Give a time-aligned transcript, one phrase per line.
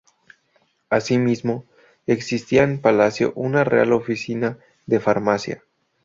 [0.89, 1.67] Asimismo
[2.07, 5.63] existía en Palacio una Real Oficina de Farmacia.